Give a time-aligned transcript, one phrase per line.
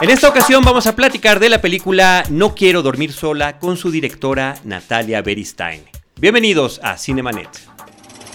[0.00, 3.90] En esta ocasión vamos a platicar de la película No quiero dormir sola con su
[3.90, 5.82] directora Natalia Beristain.
[6.16, 7.48] Bienvenidos a Cinemanet.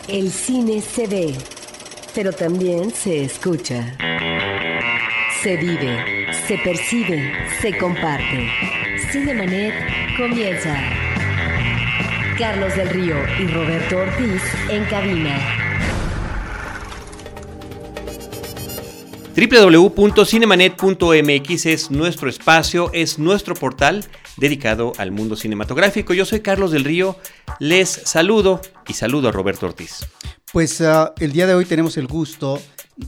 [0.08, 1.36] El cine se ve,
[2.16, 3.98] pero también se escucha.
[5.42, 8.50] Se vive, se percibe, se comparte.
[9.12, 9.74] Cinemanet
[10.18, 10.76] comienza.
[12.38, 15.67] Carlos del Río y Roberto Ortiz en cabina.
[19.38, 24.04] www.cinemanet.mx es nuestro espacio, es nuestro portal
[24.36, 26.16] dedicado al mundo cinematográfico.
[26.16, 27.16] Yo soy Carlos del Río,
[27.60, 30.08] les saludo y saludo a Roberto Ortiz.
[30.52, 32.60] Pues uh, el día de hoy tenemos el gusto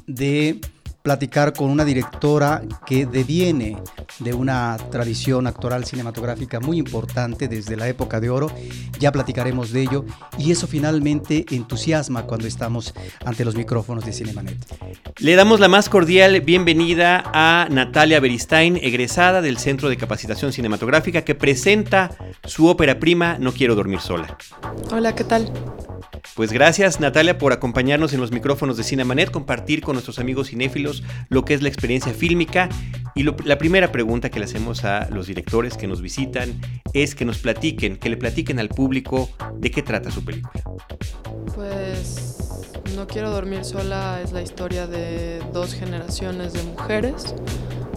[0.05, 0.61] de
[1.09, 3.81] platicar con una directora que deviene
[4.19, 8.51] de una tradición actoral cinematográfica muy importante desde la época de oro.
[8.99, 10.05] Ya platicaremos de ello
[10.37, 12.93] y eso finalmente entusiasma cuando estamos
[13.25, 14.59] ante los micrófonos de Cinemanet.
[15.17, 21.23] Le damos la más cordial bienvenida a Natalia Beristain, egresada del Centro de Capacitación Cinematográfica,
[21.23, 22.11] que presenta
[22.43, 24.37] su ópera prima No quiero dormir sola.
[24.91, 25.51] Hola, ¿qué tal?
[26.35, 31.03] Pues gracias Natalia por acompañarnos en los micrófonos de Cinemanet, compartir con nuestros amigos cinéfilos
[31.29, 32.69] lo que es la experiencia fílmica.
[33.15, 36.59] Y la primera pregunta que le hacemos a los directores que nos visitan
[36.93, 40.63] es que nos platiquen, que le platiquen al público de qué trata su película.
[41.55, 42.37] Pues
[42.95, 47.35] No quiero dormir sola es la historia de dos generaciones de mujeres,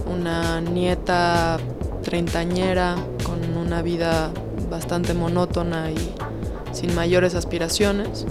[0.07, 1.59] una nieta
[2.03, 4.33] treintañera con una vida
[4.71, 6.15] bastante monótona y
[6.73, 8.27] sin mayores aspiraciones,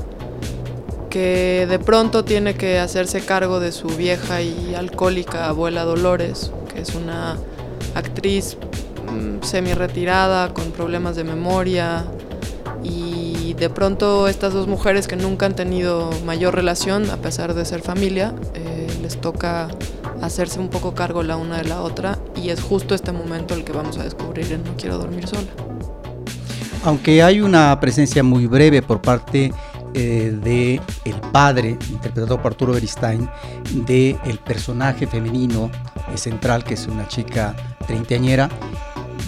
[1.09, 6.81] que de pronto tiene que hacerse cargo de su vieja y alcohólica abuela Dolores, que
[6.81, 7.38] es una
[7.95, 8.58] actriz
[9.12, 12.06] mm, semi retirada con problemas de memoria
[12.84, 17.66] y de pronto estas dos mujeres que nunca han tenido mayor relación a pesar de
[17.66, 19.67] ser familia eh, les toca
[20.22, 23.64] hacerse un poco cargo la una de la otra y es justo este momento el
[23.64, 25.70] que vamos a descubrir en No quiero dormir sola.
[26.84, 29.54] Aunque hay una presencia muy breve por parte
[29.94, 33.30] eh, de el padre, interpretado por Arturo Beristain,
[33.86, 35.70] de el personaje femenino
[36.12, 37.56] eh, central, que es una chica
[37.86, 38.50] treintañera,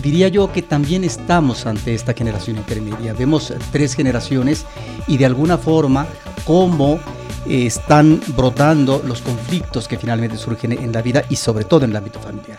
[0.02, 3.14] diría yo que también estamos ante esta generación intermedia.
[3.14, 4.66] Vemos tres generaciones
[5.08, 6.08] y de alguna forma
[6.46, 7.00] cómo
[7.46, 11.92] eh, están brotando los conflictos que finalmente surgen en la vida y sobre todo en
[11.92, 12.58] el ámbito familiar.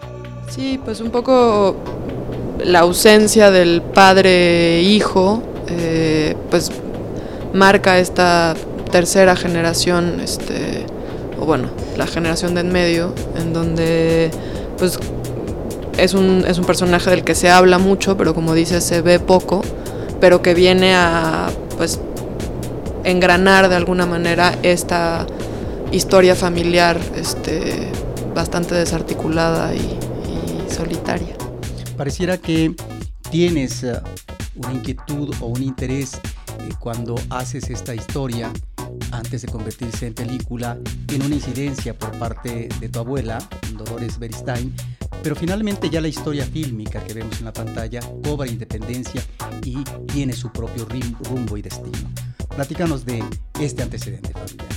[0.48, 1.76] Sí, pues un poco
[2.62, 6.70] la ausencia del padre-hijo, eh, pues
[7.52, 8.54] marca esta
[8.90, 10.86] tercera generación, este,
[11.40, 14.30] o bueno, la generación de en medio, en donde
[14.78, 14.98] pues
[15.98, 19.20] es un, es un personaje del que se habla mucho, pero como dices, se ve
[19.20, 19.62] poco,
[20.20, 22.00] pero que viene a pues
[23.04, 25.26] engranar de alguna manera esta
[25.92, 27.88] historia familiar este,
[28.34, 31.43] bastante desarticulada y, y solitaria.
[31.96, 32.74] Pareciera que
[33.30, 34.00] tienes uh,
[34.56, 38.52] una inquietud o un interés eh, cuando haces esta historia
[39.12, 40.78] antes de convertirse en película
[41.08, 43.38] en una incidencia por parte de tu abuela,
[43.76, 44.74] Dolores Beristain,
[45.22, 49.22] pero finalmente ya la historia fílmica que vemos en la pantalla cobra independencia
[49.64, 50.86] y tiene su propio
[51.30, 52.10] rumbo y destino.
[52.54, 53.22] Platícanos de
[53.60, 54.68] este antecedente familiar.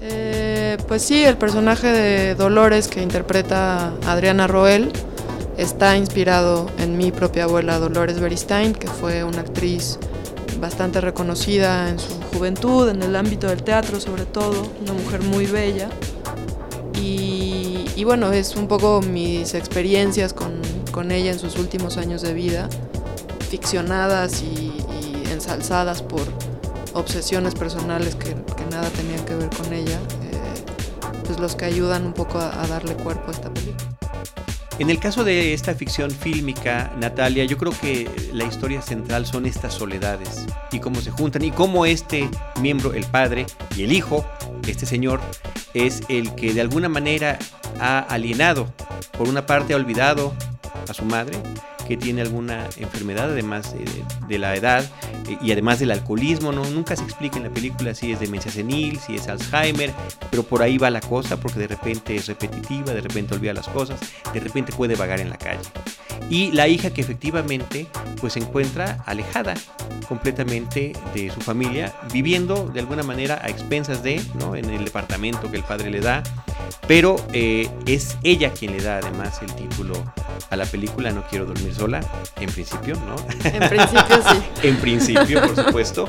[0.00, 4.92] Eh, pues sí, el personaje de Dolores que interpreta Adriana Roel
[5.56, 9.98] está inspirado en mi propia abuela Dolores Beristain, que fue una actriz
[10.60, 15.46] bastante reconocida en su juventud, en el ámbito del teatro sobre todo, una mujer muy
[15.46, 15.88] bella.
[17.00, 20.60] Y, y bueno, es un poco mis experiencias con,
[20.90, 22.68] con, ella en sus últimos años de vida,
[23.50, 24.72] ficcionadas y,
[25.30, 26.22] ensalzadas por
[26.94, 28.34] obsesiones personales que,
[28.70, 32.66] nada tenían que ver con ella, eh, pues los que ayudan un poco a, a
[32.66, 33.53] darle cuerpo a esta.
[34.80, 39.46] En el caso de esta ficción fílmica, Natalia, yo creo que la historia central son
[39.46, 42.28] estas soledades y cómo se juntan y cómo este
[42.60, 43.46] miembro, el padre
[43.76, 44.26] y el hijo,
[44.66, 45.20] este señor,
[45.74, 47.38] es el que de alguna manera
[47.80, 48.74] ha alienado,
[49.16, 50.34] por una parte ha olvidado
[50.88, 51.38] a su madre,
[51.86, 53.84] que tiene alguna enfermedad, además de,
[54.26, 54.84] de la edad
[55.28, 56.52] eh, y además del alcoholismo.
[56.52, 56.64] ¿no?
[56.70, 59.92] Nunca se explica en la película si es demencia senil, si es Alzheimer,
[60.30, 63.68] pero por ahí va la cosa porque de repente es repetitiva, de repente olvida las
[63.68, 64.00] cosas,
[64.32, 65.62] de repente puede vagar en la calle.
[66.30, 67.86] Y la hija que efectivamente
[68.20, 69.54] pues se encuentra alejada
[70.08, 74.56] completamente de su familia, viviendo de alguna manera a expensas de, ¿no?
[74.56, 76.22] en el departamento que el padre le da,
[76.86, 79.94] pero eh, es ella quien le da además el título
[80.50, 82.00] a la película No quiero dormir sola,
[82.40, 83.16] en principio, ¿no?
[83.44, 84.42] En principio sí.
[84.62, 86.08] en principio, por supuesto,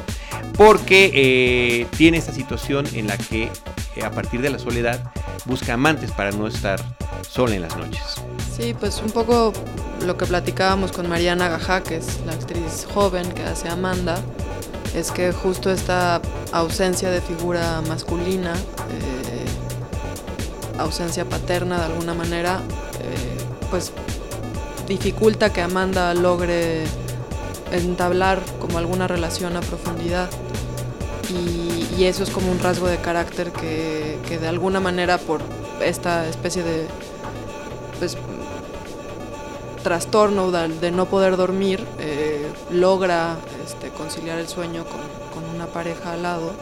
[0.58, 3.52] porque eh, tiene esta situación en la que
[3.96, 5.12] eh, a partir de la soledad
[5.46, 6.82] busca amantes para no estar
[7.30, 8.02] sola en las noches.
[8.56, 9.54] Sí, pues un poco
[10.06, 14.18] lo que platicábamos con Mariana Gajá, que es la actriz joven que hace Amanda,
[14.94, 16.22] es que justo esta
[16.54, 19.46] ausencia de figura masculina, eh,
[20.80, 22.62] ausencia paterna de alguna manera,
[23.70, 23.92] pues
[24.88, 26.84] dificulta que Amanda logre
[27.72, 30.30] entablar como alguna relación a profundidad.
[31.30, 35.42] Y, eso es como un rasgo de carácter que, que, de alguna manera por
[35.82, 36.88] esta especie de
[37.98, 38.18] pues,
[39.86, 46.24] trastorno de no poder dormir eh, logra este, conciliar el sueño con, una pareja al
[46.24, 46.54] lado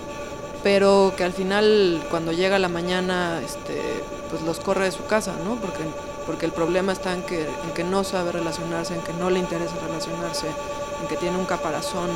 [0.64, 5.34] pero que al final cuando llega la mañana este, pues los corre de su casa,
[5.46, 5.56] ¿no?
[5.56, 5.84] Porque
[6.26, 9.40] porque el problema está en que, en que no sabe relacionarse, en que no le
[9.40, 12.10] interesa relacionarse, en que tiene un caparazón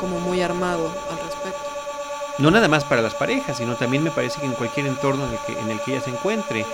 [0.00, 1.58] como muy armado al respecto.
[2.38, 5.32] No nada más para las parejas, sino también me parece que en cualquier entorno en
[5.32, 6.64] el que, en el que ella se encuentre.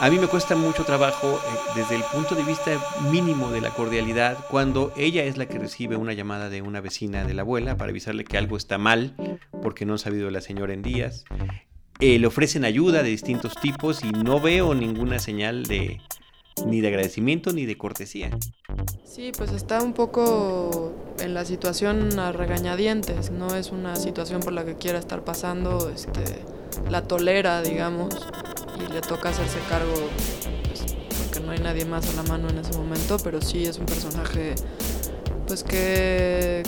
[0.00, 2.70] A mí me cuesta mucho trabajo eh, desde el punto de vista
[3.10, 7.24] mínimo de la cordialidad cuando ella es la que recibe una llamada de una vecina
[7.24, 9.14] de la abuela para avisarle que algo está mal
[9.62, 11.26] porque no ha sabido la señora en días
[12.00, 16.00] eh, le ofrecen ayuda de distintos tipos y no veo ninguna señal de
[16.66, 18.30] ni de agradecimiento ni de cortesía.
[19.04, 24.54] Sí, pues está un poco en la situación a regañadientes, no es una situación por
[24.54, 26.22] la que quiera estar pasando, este,
[26.88, 28.14] la tolera, digamos,
[28.88, 29.94] y le toca hacerse cargo,
[30.66, 33.78] pues, porque no hay nadie más a la mano en ese momento, pero sí es
[33.78, 34.54] un personaje,
[35.46, 36.62] pues que,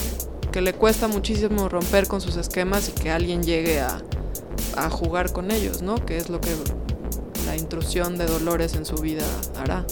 [0.51, 4.01] que le cuesta muchísimo romper con sus esquemas y que alguien llegue a,
[4.77, 5.95] a jugar con ellos, ¿no?
[6.05, 6.51] Que es lo que
[7.47, 9.25] la intrusión de Dolores en su vida
[9.57, 9.85] hará.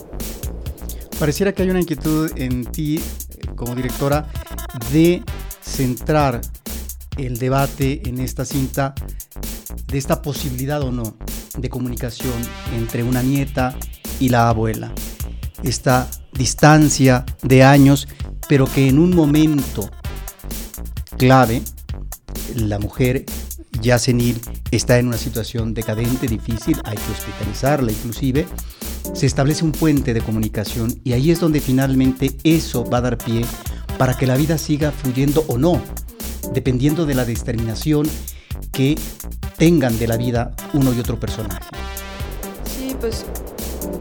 [1.18, 4.26] Pareciera que hay una inquietud en ti, eh, como directora,
[4.92, 5.22] de
[5.62, 6.40] centrar
[7.18, 8.94] el debate en esta cinta
[9.86, 11.16] de esta posibilidad o no
[11.56, 12.34] de comunicación
[12.74, 13.76] entre una nieta
[14.18, 14.92] y la abuela.
[15.62, 18.08] Esta distancia de años,
[18.48, 19.90] pero que en un momento
[21.18, 21.62] clave
[22.54, 23.24] la mujer
[23.80, 28.46] ya senil está en una situación decadente, difícil, hay que hospitalizarla inclusive,
[29.14, 33.18] se establece un puente de comunicación y ahí es donde finalmente eso va a dar
[33.18, 33.44] pie
[33.98, 35.80] para que la vida siga fluyendo o no,
[36.54, 38.08] dependiendo de la determinación
[38.72, 38.96] que
[39.60, 41.60] tengan de la vida uno y otro personaje.
[42.64, 43.26] Sí, pues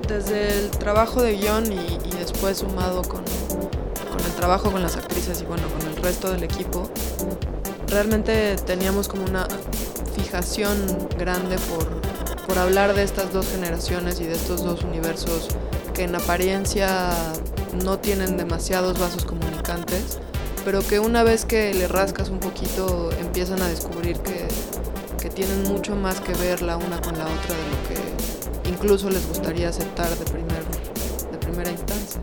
[0.08, 3.26] desde el trabajo de guion y, después sumado con,
[4.10, 6.90] con el trabajo con las actrices y bueno, con el resto del equipo,
[7.90, 9.48] realmente teníamos como una
[10.16, 10.78] fijación
[11.18, 15.50] grande por, por hablar de estas dos generaciones y de estos dos universos
[15.94, 17.10] que en apariencia
[17.84, 20.20] no tienen demasiados vasos comunicantes,
[20.64, 24.48] pero que una vez que le rascas un poquito empiezan a descubrir que
[25.39, 29.25] tienen mucho más que ver la una con la otra de lo que incluso les
[29.25, 30.65] gustaría aceptar de, primer,
[31.31, 32.19] de primera instancia.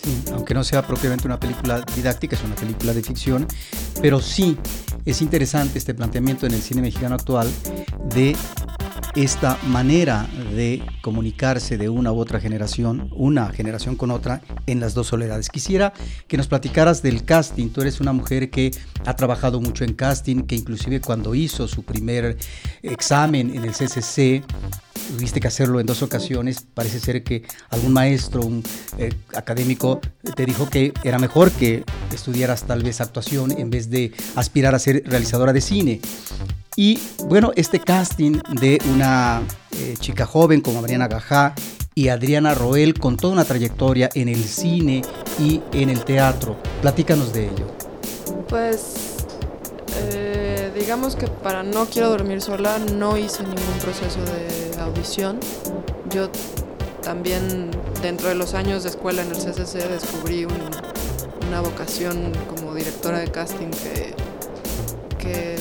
[0.00, 3.48] Sí, aunque no sea propiamente una película didáctica, es una película de ficción,
[4.00, 4.56] pero sí
[5.04, 7.50] es interesante este planteamiento en el cine mexicano actual
[8.14, 8.36] de
[9.14, 14.94] esta manera de comunicarse de una u otra generación, una generación con otra, en las
[14.94, 15.50] dos soledades.
[15.50, 15.92] Quisiera
[16.28, 17.68] que nos platicaras del casting.
[17.68, 18.70] Tú eres una mujer que
[19.04, 22.36] ha trabajado mucho en casting, que inclusive cuando hizo su primer
[22.82, 24.42] examen en el CCC,
[25.12, 26.64] tuviste que hacerlo en dos ocasiones.
[26.74, 28.62] Parece ser que algún maestro, un
[28.98, 30.00] eh, académico,
[30.36, 34.78] te dijo que era mejor que estudiaras tal vez actuación en vez de aspirar a
[34.78, 36.00] ser realizadora de cine.
[36.76, 39.42] Y bueno, este casting de una
[39.72, 41.54] eh, chica joven como Mariana Gajá
[41.94, 45.02] y Adriana Roel con toda una trayectoria en el cine
[45.38, 46.56] y en el teatro.
[46.80, 47.66] Platícanos de ello.
[48.48, 48.94] Pues
[49.96, 50.41] eh,
[50.74, 55.38] digamos que para No Quiero Dormir Sola no hice ningún proceso de audición.
[56.10, 56.30] Yo
[57.02, 57.70] también
[58.02, 60.46] dentro de los años de escuela en el CCC descubrí
[61.48, 64.14] una vocación como directora de casting que,
[65.18, 65.56] que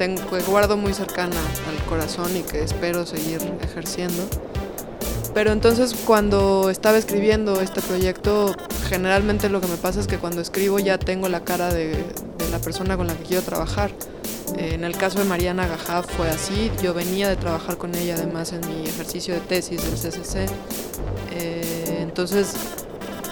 [0.00, 1.36] que guardo muy cercana
[1.68, 4.22] al corazón y que espero seguir ejerciendo.
[5.34, 8.54] Pero entonces cuando estaba escribiendo este proyecto,
[8.88, 12.02] generalmente lo que me pasa es que cuando escribo ya tengo la cara de,
[12.50, 13.90] la persona con la que quiero trabajar.
[14.56, 18.14] Eh, en el caso de Mariana Gajá fue así, yo venía de trabajar con ella
[18.16, 20.46] además en mi ejercicio de tesis del CCC.
[21.32, 22.54] Eh, entonces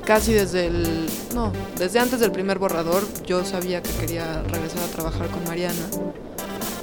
[0.04, 4.86] casi desde el, no, desde antes del primer borrador yo sabía que quería regresar a
[4.86, 5.86] trabajar con Mariana.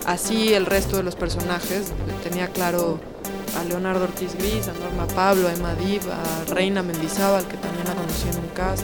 [0.05, 1.91] Así el resto de los personajes,
[2.23, 2.99] tenía claro
[3.59, 7.95] a Leonardo Ortiz Gris, a Norma Pablo, a Emma a Reina Mendizábal, que también la
[7.95, 8.83] conocí en un cast.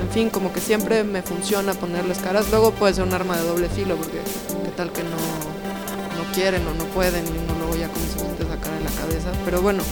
[0.00, 2.46] En fin, como que siempre me funciona ponerles caras.
[2.50, 4.18] Luego puede ser un arma de doble filo, porque
[4.64, 8.18] qué tal que no, no quieren o no pueden y uno luego ya como se
[8.20, 9.30] siente esa cara en la cabeza.
[9.44, 9.82] Pero bueno,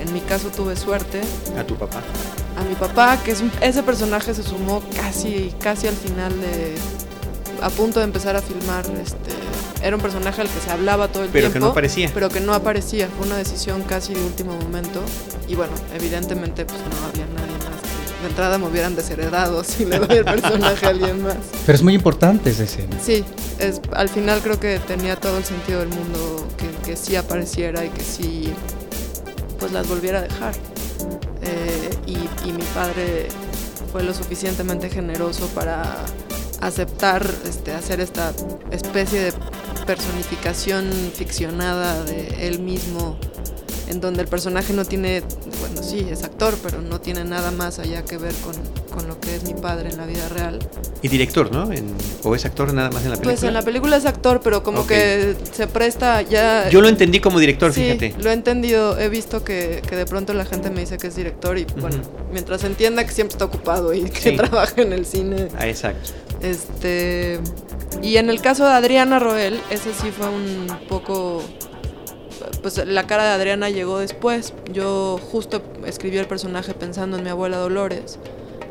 [0.00, 1.22] En mi caso tuve suerte.
[1.58, 2.02] ¿A tu papá?
[2.58, 6.74] A mi papá, que es ese personaje se sumó casi, casi al final de...
[7.62, 9.30] A punto de empezar a filmar, este,
[9.82, 11.52] era un personaje al que se hablaba todo el pero tiempo.
[11.52, 12.10] Pero que no aparecía.
[12.12, 13.08] Pero que no aparecía.
[13.16, 15.00] Fue una decisión casi de último momento.
[15.48, 17.26] Y bueno, evidentemente pues no había
[18.26, 21.36] de entrada me hubieran desheredado si le doy el personaje a alguien más.
[21.64, 22.96] Pero es muy importante esa escena.
[23.02, 23.24] Sí,
[23.58, 27.84] es, al final creo que tenía todo el sentido del mundo que, que sí apareciera
[27.84, 28.52] y que sí
[29.58, 30.54] pues las volviera a dejar.
[31.42, 33.28] Eh, y, y mi padre
[33.92, 36.04] fue lo suficientemente generoso para
[36.60, 38.32] aceptar este, hacer esta
[38.70, 39.32] especie de
[39.86, 43.18] personificación ficcionada de él mismo,
[43.88, 45.22] en donde el personaje no tiene,
[45.60, 48.54] bueno, sí, es actor, pero no tiene nada más allá que ver con,
[48.94, 50.58] con lo que es mi padre en la vida real.
[51.02, 51.72] Y director, ¿no?
[51.72, 53.34] En, ¿O es actor nada más en la película?
[53.34, 54.96] Pues en la película es actor, pero como okay.
[54.98, 56.68] que se presta ya...
[56.70, 58.14] Yo lo entendí como director, sí, fíjate.
[58.22, 61.16] lo he entendido, he visto que, que, de pronto la gente me dice que es
[61.16, 61.80] director y uh -huh.
[61.80, 64.36] bueno, mientras entienda que siempre está ocupado y que sí.
[64.36, 65.48] trabaja en el cine.
[65.58, 66.12] Ah, exacto.
[66.40, 67.40] Este...
[68.02, 71.42] Y en el caso de Adriana Roel, ese sí fue un poco
[72.62, 74.52] pues la cara de Adriana llegó después.
[74.72, 78.18] Yo justo escribí el personaje pensando en mi abuela Dolores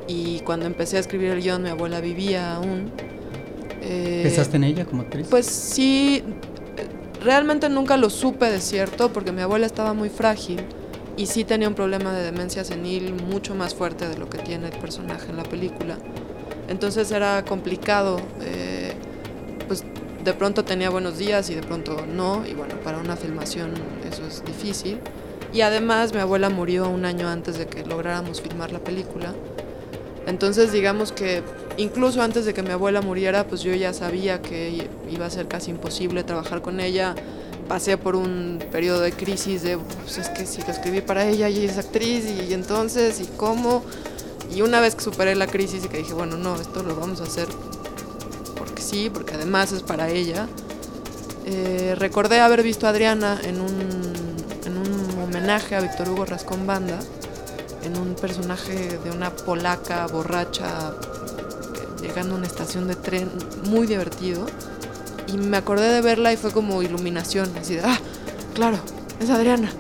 [0.08, 2.92] y cuando empecé a escribir el guion mi abuela vivía aún.
[3.82, 5.28] Eh, ¿Pensaste en ella como actriz?
[5.30, 6.24] Pues sí,
[7.24, 10.62] realmente nunca lo supe de cierto porque mi abuela estaba muy frágil
[11.18, 14.68] y sí tenía un problema de demencia senil mucho más fuerte de lo que tiene
[14.68, 15.98] el personaje en la película.
[16.68, 18.20] Entonces era complicado.
[18.42, 18.75] Eh,
[20.26, 23.74] de pronto tenía buenos días y de pronto no, y bueno, para una filmación
[24.12, 25.00] eso es difícil.
[25.54, 29.34] Y además mi abuela murió un año antes de que lográramos filmar la película.
[30.26, 31.44] Entonces digamos que
[31.78, 35.48] incluso antes de que mi abuela muriera, pues yo ya sabía que iba a ser
[35.48, 37.14] casi imposible trabajar con ella.
[37.68, 41.50] Pasé por un periodo de crisis de, pues es que si lo escribí para ella
[41.50, 43.84] y es actriz y, entonces, y cómo.
[44.54, 47.22] Y una vez que superé la crisis y que dije, bueno, no, esto lo vamos
[47.22, 47.48] a hacer
[48.86, 50.48] sí, porque además es para ella.
[51.46, 54.14] Eh, recordé haber visto a Adriana en un,
[54.66, 57.00] en un homenaje a Víctor Hugo Rascón Banda,
[57.84, 60.94] en un personaje de una polaca borracha
[62.02, 63.30] llegando a una estación de tren
[63.66, 64.46] muy divertido.
[65.28, 68.00] Y me acordé de verla y fue como iluminación, así de, ah,
[68.54, 68.78] claro,
[69.20, 69.72] es Adriana.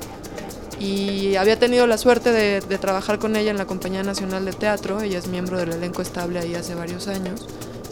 [0.80, 4.54] Y había tenido la suerte de, de trabajar con ella en la Compañía Nacional de
[4.54, 7.46] Teatro, ella es miembro del elenco estable ahí hace varios años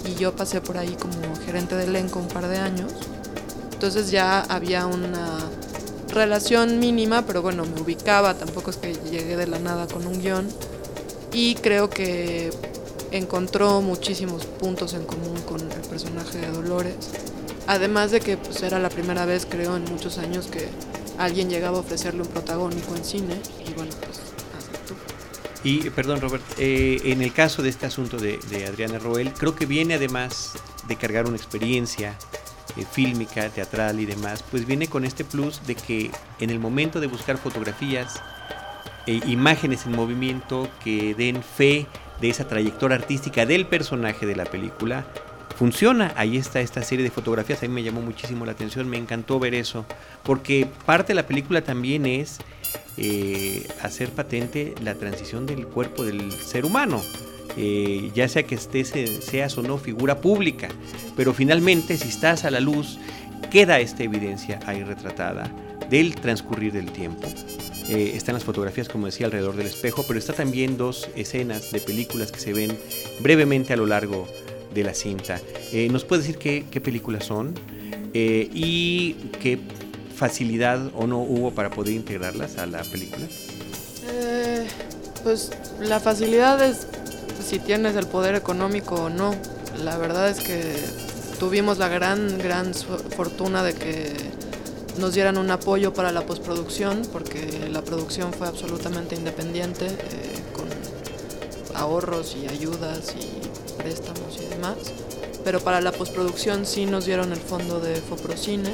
[0.05, 2.91] y yo pasé por ahí como gerente de elenco un par de años.
[3.73, 5.39] Entonces ya había una
[6.09, 10.21] relación mínima, pero bueno, me ubicaba, tampoco es que llegué de la nada con un
[10.21, 10.47] guion.
[11.31, 12.51] Y creo que
[13.11, 16.95] encontró muchísimos puntos en común con el personaje de Dolores.
[17.67, 20.67] Además de que pues, era la primera vez, creo, en muchos años que
[21.17, 23.41] alguien llegaba a ofrecerle un protagónico en cine.
[23.65, 24.19] Y bueno, pues.
[25.63, 29.65] Y, perdón, Robert, eh, en el caso de este asunto de, Adriana Roel, creo que
[29.65, 30.53] viene además
[30.87, 32.17] de cargar una experiencia
[32.75, 36.99] eh, fílmica, teatral y demás, pues viene con este plus de que en el momento
[36.99, 38.21] de buscar fotografías,
[39.05, 41.87] e imágenes en movimiento que den fe
[42.21, 45.05] de esa trayectoria artística del personaje de la película,
[45.57, 46.13] funciona.
[46.15, 49.39] Ahí está esta serie de fotografías, a mí me llamó muchísimo la atención, me encantó
[49.39, 49.85] ver eso,
[50.23, 52.39] porque parte de la película también es
[52.97, 57.01] eh, hacer patente la transición del cuerpo del ser humano.
[57.55, 60.69] Eh, ya sea que estés, seas o no figura pública,
[61.15, 62.97] pero finalmente si estás a la luz,
[63.51, 65.51] queda esta evidencia ahí retratada
[65.89, 67.27] del transcurrir del tiempo.
[67.89, 71.79] Eh, están las fotografías, como decía, alrededor del espejo, pero está también dos escenas de
[71.79, 72.75] películas que se ven
[73.19, 74.27] brevemente a lo largo
[74.73, 75.39] de la cinta.
[75.71, 77.53] Eh, ¿Nos puede decir qué, qué películas son
[78.15, 79.57] y qué
[80.23, 83.25] facilidad o no hubo para poder integrarlas a la película?
[84.07, 84.65] Eh,
[85.21, 85.51] pues
[85.81, 86.87] la facilidad es
[87.45, 89.35] si tienes el poder económico o no.
[89.83, 90.75] La verdad es que
[91.39, 94.13] tuvimos la gran, gran fortuna de que
[94.97, 99.97] nos dieran un apoyo para la postproducción, porque la producción fue absolutamente independiente, eh,
[100.53, 100.69] con
[101.75, 104.77] ahorros y ayudas y préstamos y demás.
[105.43, 108.73] Pero para la postproducción sí nos dieron el fondo de Foprocine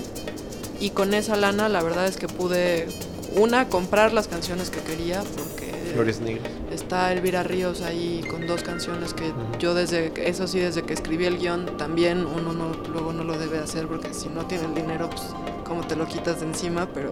[0.79, 2.87] y con esa lana la verdad es que pude
[3.35, 6.51] una comprar las canciones que quería porque Flores Negras.
[6.71, 9.57] está Elvira Ríos ahí con dos canciones que uh -huh.
[9.59, 13.37] yo desde eso sí desde que escribí el guion también uno no, luego no lo
[13.37, 15.23] debe hacer porque si no tiene el dinero pues
[15.65, 17.11] cómo te lo quitas de encima pero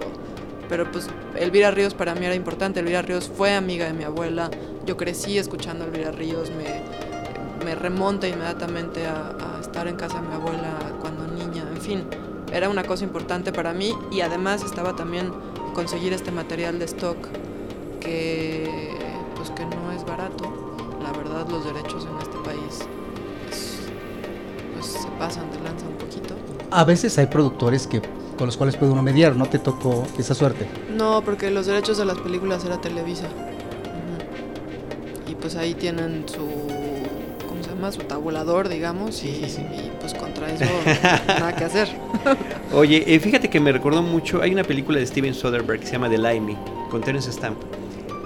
[0.70, 1.08] pero pues
[1.40, 2.82] Elvira Ríos para mí era importante.
[2.82, 4.52] Elvira Ríos fue amiga de mi abuela.
[4.86, 6.84] Yo crecí escuchando a Elvira Ríos me,
[7.66, 12.04] me remonta inmediatamente a, a estar en casa de mi abuela cuando niña en fin
[12.52, 15.32] era una cosa importante para mí y además estaba también
[15.74, 17.18] conseguir este material de stock
[18.00, 18.96] que
[19.36, 20.76] pues que no es barato.
[21.02, 22.88] La verdad los derechos en este país
[23.46, 23.80] pues,
[24.74, 26.36] pues, se pasan de lanza un poquito.
[26.72, 28.02] A veces hay productores que
[28.38, 30.68] con los cuales puede uno mediar, ¿no te tocó esa suerte?
[30.96, 33.28] No, porque los derechos de las películas era Televisa.
[35.28, 36.77] Y pues ahí tienen su
[37.78, 38.08] ¿cómo se llama?
[38.08, 39.62] su tabulador, digamos, y, sí, sí.
[39.62, 40.66] y, pues contra eso
[41.28, 41.90] nada que hacer.
[42.74, 45.94] Oye, eh, fíjate que me recordó mucho, hay una película de Steven Soderbergh que se
[45.94, 46.58] llama The Limey,
[46.90, 47.58] con Terence Stamp,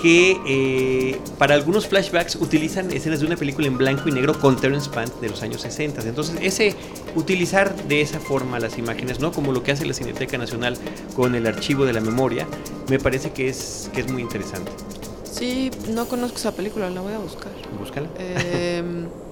[0.01, 4.60] que eh, para algunos flashbacks utilizan escenas de una película en blanco y negro con
[4.60, 6.01] Terence Stamp de los años 60.
[6.01, 6.75] Entonces, ese
[7.15, 9.31] utilizar de esa forma las imágenes, ¿no?
[9.31, 10.77] Como lo que hace la Cineteca Nacional
[11.15, 12.48] con el archivo de la memoria,
[12.89, 14.72] me parece que es, que es muy interesante.
[15.24, 17.51] Sí, no conozco esa película, la voy a buscar.
[17.79, 18.08] Búscala.
[18.20, 19.08] Em,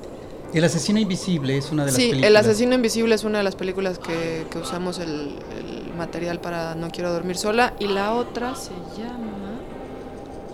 [0.54, 2.28] El asesino invisible es una de las sí, películas.
[2.30, 6.76] El asesino invisible es una de las películas que, que usamos el, el material para
[6.76, 7.74] No quiero dormir sola.
[7.80, 9.60] Y la otra se llama...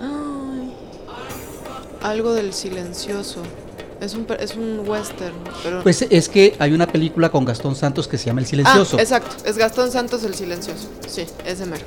[0.02, 0.74] Ay,
[2.04, 3.42] algo del silencioso.
[4.02, 5.82] Es un, es un western, pero...
[5.82, 8.98] Pues es que hay una película con Gastón Santos que se llama El Silencioso.
[8.98, 10.90] Ah, exacto, es Gastón Santos el silencioso.
[11.08, 11.86] Sí, ese mero.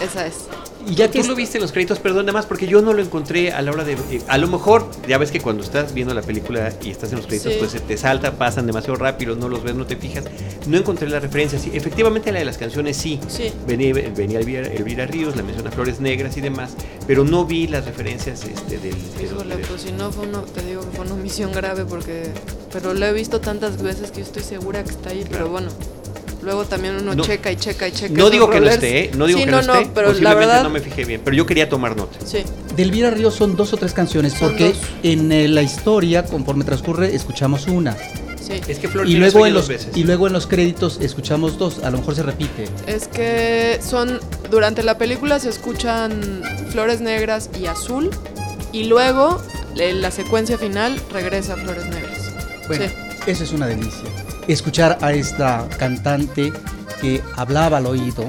[0.00, 0.46] Esa es.
[0.86, 2.92] Y ya que Tú lo viste en los créditos, perdón, nada más porque yo no
[2.92, 3.92] lo encontré a la hora de...
[3.92, 7.18] eh, a lo mejor, ya ves que cuando estás viendo la película y estás en
[7.18, 7.58] los créditos, Sí.
[7.58, 10.24] pues se te salta, pasan demasiado rápido, no los ves, no te fijas.
[10.66, 11.58] No encontré la referencia.
[11.58, 13.20] Sí, efectivamente la de las canciones sí.
[13.28, 13.52] Sí.
[13.66, 16.72] Venía, venía Elvira, Elvira Ríos, la menciona Flores Negras y demás,
[17.06, 18.94] pero no vi las referencias este, del...
[19.22, 22.30] Híjole, pues si no fue uno, te digo que fue una omisión grave porque...
[22.72, 25.68] Pero lo he visto tantas veces que estoy segura que está ahí, pero bueno.
[26.42, 27.22] Luego también uno No.
[27.22, 28.14] checa y checa y checa.
[28.14, 28.74] No digo que no rollers.
[28.82, 29.10] esté, ¿eh?
[29.16, 30.62] no digo Sí, que no, no, esté, pero la verdad...
[30.64, 32.18] no me fijé bien, pero yo quería tomar nota.
[32.26, 32.38] Sí,
[32.76, 34.78] de Elvira Ríos son dos o tres canciones, Son porque dos.
[35.04, 37.96] en eh, la historia, conforme transcurre, escuchamos una.
[37.96, 38.60] sí.
[38.68, 39.96] Es que Flores Y luego, en dos los, veces.
[39.96, 42.64] y luego en los créditos escuchamos dos, a lo mejor se repite.
[42.86, 44.20] Es que son...
[44.50, 48.10] Durante la película se escuchan Flores Negras y Azul.
[48.72, 49.40] Y luego,
[49.76, 52.32] en la secuencia final, regresa a Flores Negras.
[52.68, 53.30] Bueno, Sí.
[53.30, 54.02] eso es una delicia.
[54.48, 56.52] Escuchar a esta cantante
[57.00, 58.24] que hablaba al oído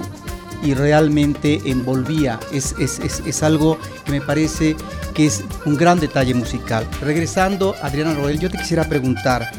[0.63, 2.39] y realmente envolvía.
[2.51, 4.75] Es, es- es- es algo que me parece
[5.13, 6.87] que es un gran detalle musical.
[7.01, 9.49] Regresando, Adriana Roel, yo te quisiera preguntar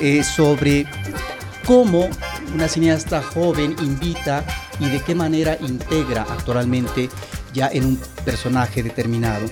[0.00, 0.86] eh, sobre
[1.64, 2.08] cómo
[2.54, 4.44] una cineasta joven invita
[4.80, 7.08] y de qué manera integra actualmente
[7.52, 9.46] ya en un personaje determinado.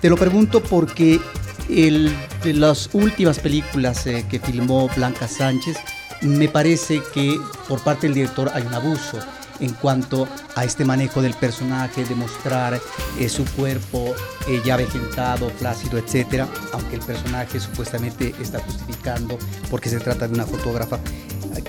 [0.00, 1.20] Te lo pregunto porque
[1.68, 5.76] de las últimas películas eh, que filmó Blanca Sánchez,
[6.22, 9.18] me parece que por parte del director hay un abuso
[9.60, 12.80] en cuanto a este manejo del personaje, de mostrar
[13.18, 14.14] eh, su cuerpo
[14.46, 19.36] eh, ya vegetado, flácido, etcétera, aunque el personaje supuestamente está justificando
[19.70, 21.00] porque se trata de una fotógrafa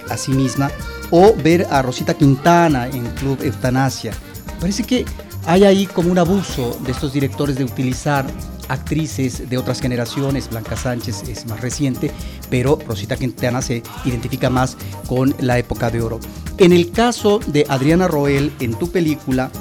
[0.10, 0.70] a sí misma,
[1.10, 4.12] o ver a Rosita Quintana en Club Eutanasia.
[4.60, 5.06] Parece que
[5.46, 8.26] hay ahí como un abuso de estos directores de utilizar
[8.70, 12.12] actrices de otras generaciones, Blanca Sánchez es más reciente,
[12.50, 14.78] pero Rosita Quintana se identifica más
[15.08, 16.20] con la época de oro.
[16.58, 19.52] En el caso de Adriana Roel, en tu película,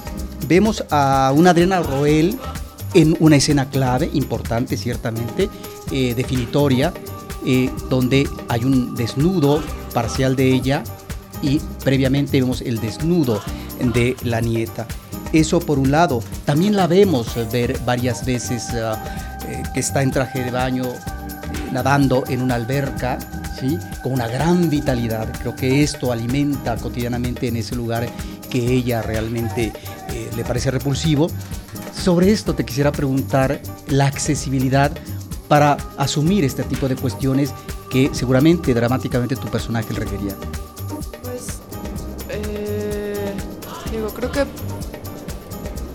[0.47, 2.39] vemos a una Adriana Roel
[2.95, 5.49] en una escena clave, importante ciertamente,
[5.91, 6.93] eh, definitoria,
[7.45, 9.63] eh, donde hay un desnudo
[9.95, 10.85] parcial de ella
[11.43, 13.41] y previamente vemos el desnudo
[13.81, 14.87] de la nieta.
[15.33, 16.23] Eso por un lado.
[16.45, 19.03] También la vemos eh, ver varias veces ah,
[19.47, 23.19] eh, que está en traje de baño eh, nadando en una alberca,
[23.59, 23.79] ¿sí?
[24.03, 25.29] con una gran vitalidad.
[25.41, 28.09] Creo que esto alimenta cotidianamente en ese lugar
[28.49, 29.73] que ella realmente
[30.11, 31.29] eh, le parece repulsivo.
[31.93, 34.93] Sobre esto te quisiera preguntar la accesibilidad
[35.49, 37.53] para asumir este tipo de cuestiones
[37.91, 40.35] que seguramente dramáticamente tu personaje requería.
[41.23, 41.61] Pues,
[42.29, 43.33] eh,
[43.91, 44.45] digo, creo que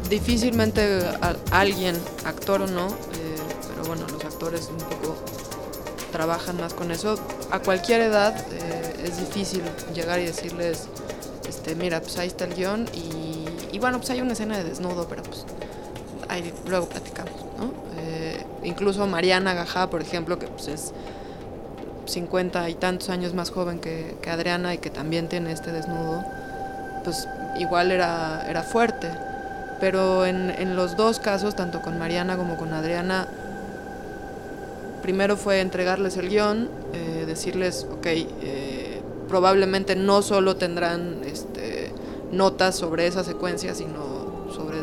[0.10, 1.04] difícilmente
[1.52, 3.36] alguien, actor o no, eh,
[3.70, 5.16] pero bueno, los actores un poco
[6.12, 7.18] trabajan más con eso.
[7.52, 9.64] A cualquier edad eh, es difícil
[9.94, 10.88] llegar y decirles,
[11.48, 14.64] este, mira, pues ahí está el guion y, y bueno, pues hay una escena de
[14.64, 15.46] desnudo, pero pues
[16.30, 17.72] ahí luego platicamos, ¿no?
[17.98, 20.94] Eh, incluso Mariana Gajá, por ejemplo, que pues es
[22.06, 26.24] 50 y tantos años más joven que, que Adriana y que también tiene este desnudo,
[27.04, 27.28] pues
[27.60, 29.10] igual era, era fuerte.
[29.84, 33.28] Pero en, en los dos casos, tanto con Mariana como con Adriana,
[35.02, 41.92] primero fue entregarles el guion, eh, decirles, ok, eh, probablemente no solo tendrán este,
[42.32, 44.78] notas sobre esa secuencia, sino sobre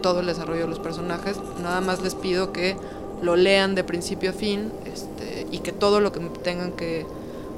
[0.00, 1.36] todo el desarrollo de los personajes.
[1.60, 2.76] Nada más les pido que
[3.22, 7.04] lo lean de principio a fin este, y que todo lo que tengan que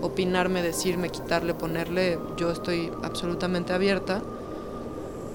[0.01, 4.23] opinarme, decirme, quitarle, ponerle, yo estoy absolutamente abierta.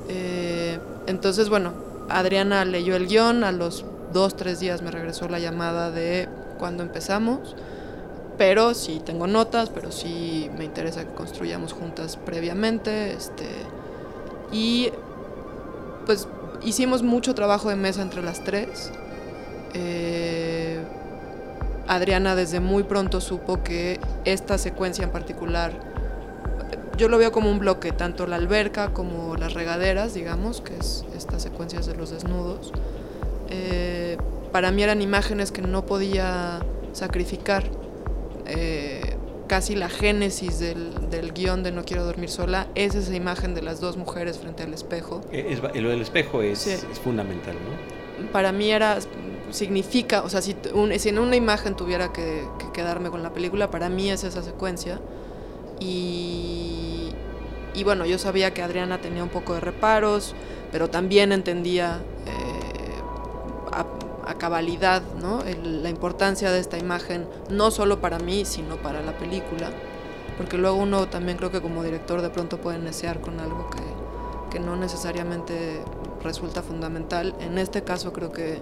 [0.09, 1.73] Eh, entonces, bueno,
[2.09, 6.83] Adriana leyó el guion, a los dos, tres días me regresó la llamada de cuando
[6.83, 7.55] empezamos,
[8.37, 13.45] pero sí tengo notas, pero sí me interesa que construyamos juntas previamente, este,
[14.51, 14.89] y
[16.05, 16.27] pues
[16.63, 18.91] hicimos mucho trabajo de mesa entre las tres.
[19.73, 20.79] Eh,
[21.87, 25.73] Adriana desde muy pronto supo que esta secuencia en particular,
[26.97, 31.05] yo lo veo como un bloque, tanto la alberca como las regaderas, digamos, que es
[31.15, 32.71] estas secuencias de los desnudos.
[33.49, 34.17] Eh,
[34.51, 36.59] para mí eran imágenes que no podía
[36.93, 37.63] sacrificar.
[38.45, 43.53] Eh, casi la génesis del, del, guion de No quiero dormir sola es esa imagen
[43.53, 45.21] de las dos mujeres frente al espejo.
[45.31, 48.31] Es, lo del espejo es, es fundamental, ¿no?
[48.31, 48.99] Para mí era
[49.53, 54.09] significa, o sea, si, en una imagen tuviera que, quedarme con la película, para mí
[54.09, 54.99] es esa secuencia.
[55.79, 56.72] Y,
[57.73, 60.35] y, bueno, yo sabía que Adriana tenía un poco de reparos,
[60.71, 63.85] pero también entendía eh, a,
[64.35, 65.41] cabalidad ¿no?
[65.63, 69.69] la importancia de esta imagen, no solo para mí, sino para la película.
[70.37, 74.57] Porque luego uno también creo que como director de pronto puede desear con algo que,
[74.57, 75.81] que no necesariamente
[76.23, 77.35] resulta fundamental.
[77.39, 78.59] En este caso creo que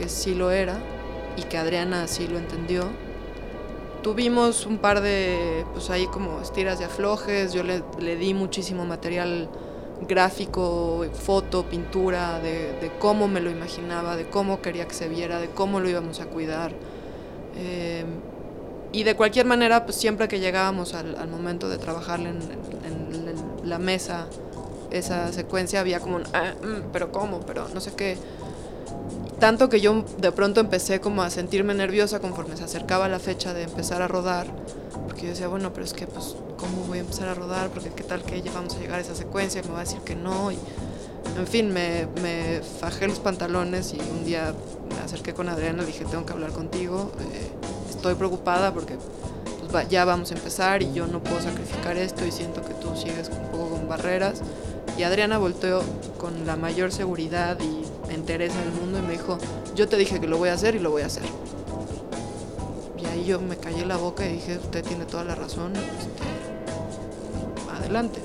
[0.00, 0.78] que sí lo era
[1.36, 2.84] y que Adriana sí lo entendió.
[4.02, 8.84] Tuvimos un par de, pues ahí como estiras de aflojes, yo le, le di muchísimo
[8.84, 9.48] material
[10.06, 15.48] gráfico, foto, pintura, de, cómo me lo imaginaba, de cómo quería que se viera, de
[15.48, 16.72] cómo lo íbamos a cuidar.
[17.56, 18.04] Eh,
[18.92, 22.40] y de cualquier manera, pues siempre que llegábamos al, momento de trabajar en,
[23.64, 24.26] la mesa,
[24.90, 28.16] esa secuencia había como un, ah, mm, pero cómo, pero no sé qué.
[29.38, 33.54] Tanto que yo de pronto empecé como a sentirme nerviosa conforme se acercaba la fecha
[33.54, 34.46] de empezar a rodar,
[35.06, 37.70] porque yo decía, bueno, pero es que pues, ¿cómo voy a empezar a rodar?
[37.70, 40.14] Porque qué tal que vamos a llegar a esa secuencia, me va a decir que
[40.14, 40.52] no.
[40.52, 40.58] Y,
[41.38, 44.52] en fin, me, me fajé los pantalones y un día
[44.94, 47.50] me acerqué con Adriana y dije, tengo que hablar contigo, eh,
[47.88, 48.96] estoy preocupada porque
[49.70, 52.94] pues, ya vamos a empezar y yo no puedo sacrificar esto y siento que tú
[52.96, 54.42] sigues un poco con barreras.
[54.98, 55.82] Y Adriana volteó
[56.18, 59.38] con la mayor seguridad y entereza del mundo y me dijo,
[59.74, 61.22] yo te dije que lo voy a hacer y lo voy a hacer.
[63.02, 66.22] Y ahí yo me callé la boca y dije, usted tiene toda la razón, este,
[67.72, 68.20] adelante.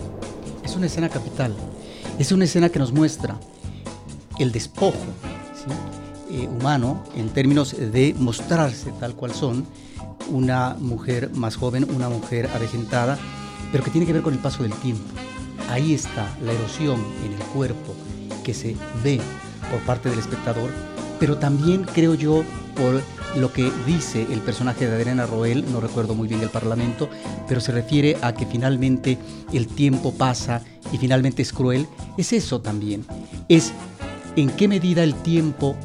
[0.64, 1.56] Es una escena capital,
[2.20, 3.38] es una escena que nos muestra
[4.40, 4.98] el despojo
[6.30, 9.66] eh, humano en términos de mostrarse tal cual son,
[10.30, 13.18] una mujer más joven, una mujer avejentada,
[13.72, 15.04] pero que tiene que ver con el paso del tiempo.
[15.70, 17.94] Ahí está la erosión en el cuerpo
[18.44, 19.20] que se ve
[19.72, 20.70] por parte del espectador,
[21.20, 22.44] pero también creo yo
[22.76, 23.02] por
[23.38, 27.10] lo que dice el personaje de Adriana Roel, no recuerdo muy bien el Parlamento,
[27.48, 29.18] pero se refiere a que finalmente
[29.52, 33.06] el tiempo pasa y finalmente es cruel, es eso también,
[33.50, 33.74] es
[34.36, 35.76] en qué medida el tiempo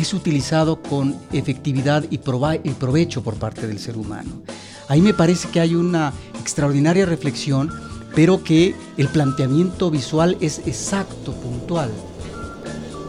[0.00, 4.42] es utilizado con efectividad y, y provecho por parte del ser humano.
[4.88, 7.70] Ahí me parece que hay una extraordinaria reflexión,
[8.14, 11.90] pero que el planteamiento visual es exacto, puntual.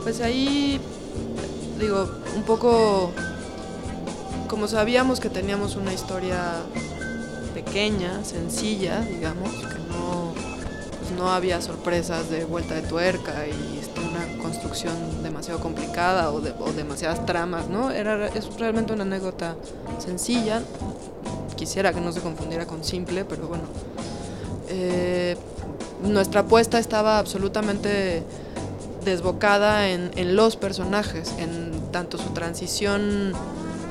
[0.05, 0.79] Pues ahí,
[1.79, 3.11] digo, un poco,
[4.47, 6.61] como sabíamos que teníamos una historia
[7.55, 10.35] pequeña, sencilla, digamos, que no,
[10.99, 17.25] pues no había sorpresas de vuelta de tuerca y una construcción demasiado complicada o, demasiadas
[17.25, 17.89] tramas, ¿no?
[17.89, 19.55] Era, es realmente una anécdota
[19.97, 20.61] sencilla.
[21.55, 23.63] Quisiera que no se confundiera con simple, pero bueno.
[24.69, 25.35] Eh,
[26.03, 28.23] nuestra apuesta estaba absolutamente
[29.05, 33.33] desbocada en, los personajes, en tanto su transición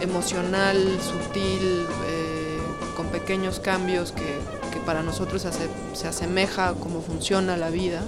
[0.01, 2.59] emocional, sutil, eh,
[2.97, 5.47] con pequeños cambios que, para nosotros
[5.95, 8.03] se asemeja a cómo funciona la vida,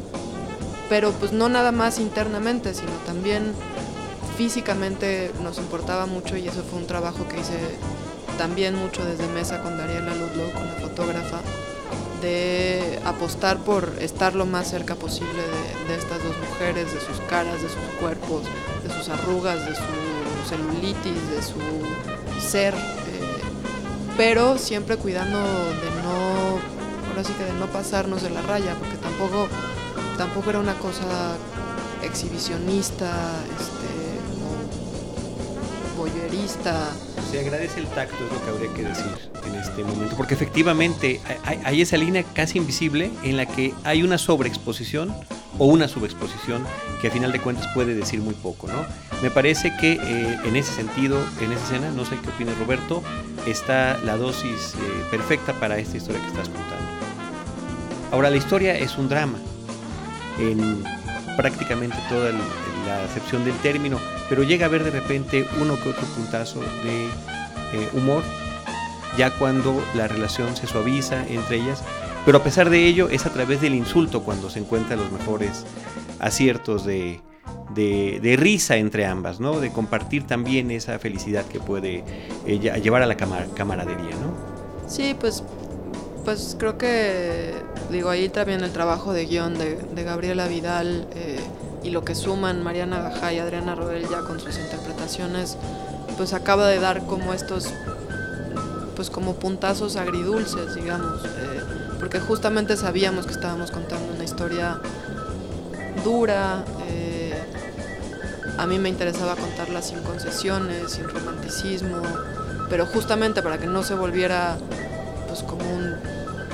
[0.90, 3.54] pero pues no nada más internamente, sino también
[4.36, 7.58] físicamente nos importaba mucho y eso fue un trabajo que hice
[8.36, 11.40] también mucho desde mesa con Dariela Ludlow, con la fotógrafa
[12.26, 15.42] de apostar por estar lo más cerca posible
[15.86, 18.42] de, estas dos mujeres, de sus caras, de sus cuerpos,
[18.82, 21.60] de sus arrugas, de su celulitis, de su
[22.40, 22.78] ser, eh,
[24.16, 26.58] pero siempre cuidando de no,
[27.08, 29.48] ahora sí que de no pasarnos de la raya, porque tampoco,
[30.18, 31.36] tampoco era una cosa
[32.02, 33.12] exhibicionista,
[33.56, 33.86] este,
[35.96, 36.90] boyerista.
[37.30, 41.20] Se agradece el tacto, es lo que habría que decir en este momento, porque efectivamente
[41.44, 45.14] hay, esa línea casi invisible en la que hay una sobreexposición
[45.58, 46.64] o una subexposición
[47.00, 48.86] que a final de cuentas puede decir muy poco, ¿no?
[49.22, 53.02] Me parece que eh, en ese sentido, en esa escena, no sé qué opina Roberto,
[53.46, 54.78] está la dosis eh,
[55.10, 56.86] perfecta para esta historia que estás contando.
[58.12, 59.38] Ahora, la historia es un drama
[60.38, 60.84] en
[61.36, 62.36] prácticamente todo el
[62.86, 67.06] la acepción del término, pero llega a haber de repente uno que otro puntazo de
[67.72, 68.22] eh, humor,
[69.16, 71.82] ya cuando la relación se suaviza entre ellas,
[72.24, 75.64] pero a pesar de ello es a través del insulto cuando se encuentran los mejores
[76.18, 77.20] aciertos de,
[77.74, 79.60] de, risa entre ambas, ¿no?
[79.60, 82.04] De compartir también esa felicidad que puede
[82.46, 84.88] ella llevar a la camaradería, ¿no?
[84.88, 85.42] Sí, pues,
[86.24, 87.52] pues creo que,
[87.90, 91.38] digo, ahí también el trabajo de guion de, Gabriela Vidal eh,
[91.87, 95.57] y lo que suman Mariana Gajá y Adriana Rodel ya con sus interpretaciones,
[96.16, 97.68] pues acaba de dar como estos,
[98.96, 101.61] pues como puntazos agridulces, digamos, eh,
[101.99, 104.81] porque justamente sabíamos que estábamos contando una historia
[106.05, 106.64] dura,
[108.59, 112.03] a mí me interesaba contarla sin concesiones, sin romanticismo,
[112.70, 114.57] pero justamente para que no se volviera
[115.29, 115.94] pues como un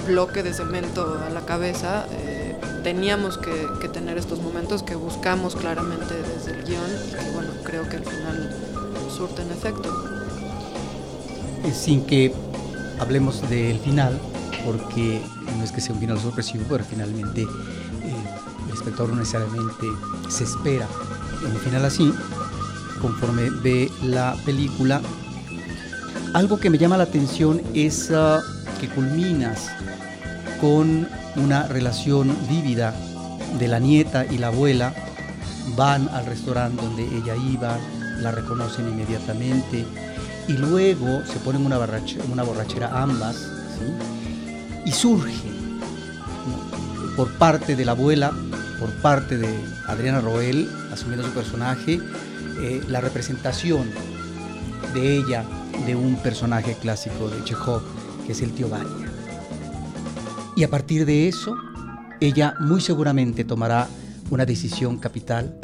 [0.07, 2.42] bloque de cemento a la cabeza, eh,
[2.83, 7.89] teníamos que, tener estos momentos que buscamos claramente desde el guion y que bueno, creo
[7.89, 8.57] que al final
[9.15, 9.91] surten efecto.
[11.65, 12.35] Eh, sin que
[12.99, 14.19] hablemos del final,
[14.65, 15.21] porque
[15.57, 17.49] no es que sea un final sorpresivo, pero finalmente eh,
[18.67, 19.87] el espectador no necesariamente
[20.29, 20.87] se espera
[21.45, 22.13] un final así,
[23.01, 25.01] conforme ve la película.
[26.35, 28.41] Algo que me llama la atención es ah,
[28.81, 29.69] que culminas
[30.63, 32.95] con una relación vívida
[33.59, 34.95] de la nieta y la abuela.
[35.77, 37.79] Van al restaurante donde ella iba,
[38.21, 39.85] la reconocen inmediatamente
[40.47, 43.49] y luego se ponen una, borrachera, ambas
[44.87, 45.51] y surge
[47.17, 48.33] por parte de la abuela
[48.79, 49.49] por parte de
[49.87, 52.01] Adriana Roel, asumiendo su personaje,
[52.61, 53.91] eh, la representación
[54.95, 55.45] de ella
[55.87, 57.83] de un personaje clásico de Chekhov,
[58.27, 59.02] que es el tío Vania.
[60.63, 61.57] Y a partir de eso,
[62.21, 63.89] ella muy seguramente tomará
[64.31, 65.59] una decisión capital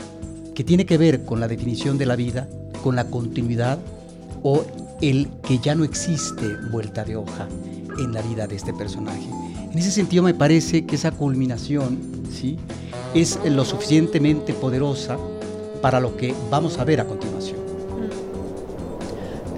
[0.56, 2.48] que tiene que ver con la definición de la vida,
[2.82, 3.78] con la continuidad
[4.42, 4.64] o
[5.00, 7.46] el que ya no existe vuelta de hoja
[7.96, 9.28] en la vida de este personaje.
[9.70, 11.96] En ese sentido me parece que esa culminación,
[12.32, 12.58] ¿sí?
[13.14, 15.16] es lo suficientemente poderosa
[15.80, 17.60] para lo que vamos a ver a continuación.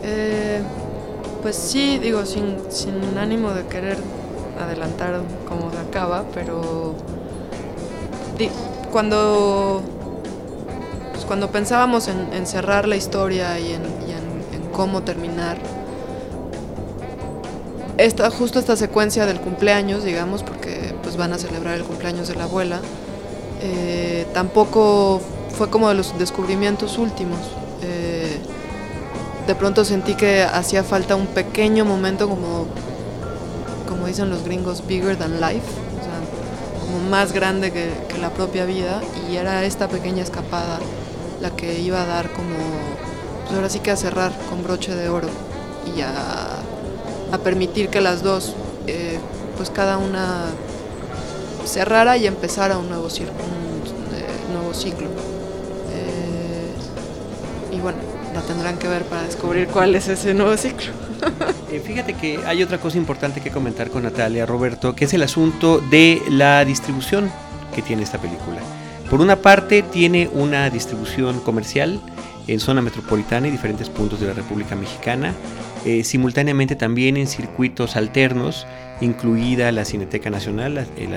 [0.03, 0.61] Eh,
[1.41, 2.59] pues sí, digo, sin,
[3.17, 3.97] ánimo de querer
[4.65, 6.95] adelantar cómo se acaba, pero
[8.91, 9.83] cuando,
[11.13, 14.11] pues cuando pensábamos en, cerrar la historia y en,
[14.73, 15.59] cómo terminar,
[17.99, 22.35] esta, justo esta secuencia del cumpleaños, digamos, porque pues van a celebrar el cumpleaños de
[22.37, 22.81] la abuela,
[23.61, 25.21] eh, tampoco
[25.51, 27.41] fue como de los descubrimientos últimos.
[27.83, 28.39] Eh,
[29.47, 32.90] de pronto sentí que hacía falta un pequeño momento como, como
[34.11, 35.67] dicen los gringos, bigger than life,
[36.81, 40.79] como más grande que, la propia vida y era esta pequeña escapada
[41.41, 42.55] la que iba a dar como,
[43.45, 45.29] pues ahora sí que a cerrar con broche de oro
[45.97, 48.55] y a, permitir que las dos,
[48.87, 49.19] eh,
[49.57, 50.47] pues cada una
[51.65, 53.07] cerrara y empezara un nuevo.
[53.07, 55.07] Un, nuevo ciclo.
[55.93, 56.75] Eh,
[57.77, 57.99] y bueno,
[58.35, 61.10] la tendrán que ver para descubrir cuál es ese nuevo ciclo.
[61.73, 65.23] Eh, fíjate que hay otra cosa importante que comentar con Natalia, Roberto, que es el
[65.23, 67.31] asunto de la distribución
[67.73, 68.59] que tiene esta película.
[69.09, 72.01] Por una parte, tiene una distribución comercial
[72.49, 75.33] en zona metropolitana y diferentes puntos de la República Mexicana,
[75.85, 78.67] eh, simultáneamente también en circuitos alternos
[79.01, 81.09] incluida la Cineteca Nacional, eh,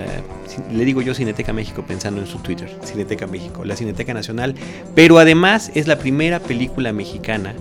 [0.71, 4.55] le digo yo Cineteca México pensando en su Twitter, Cineteca México, la Cineteca Nacional,
[4.95, 7.53] pero además es la primera película mexicana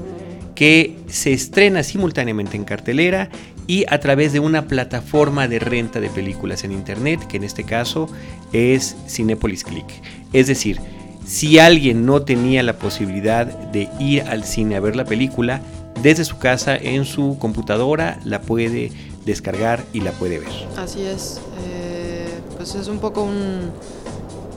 [0.63, 3.31] que se estrena simultáneamente en cartelera
[3.67, 7.65] y a través de una plataforma de renta de películas en internet, que en este
[7.65, 8.09] caso
[8.53, 9.89] es Cinepolis Click.
[10.33, 10.79] Es decir,
[11.27, 15.61] si alguien no tenía la posibilidad de ir al cine a ver la película,
[16.01, 18.93] desde su casa en su computadora la puede
[19.27, 20.53] descargar y la puede ver.
[20.77, 23.73] Así es, eh, pues es un poco un